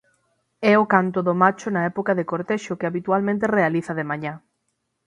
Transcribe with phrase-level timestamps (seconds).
[0.71, 4.33] É o canto do macho na época de cortexo que habitualmente realiza de mañá.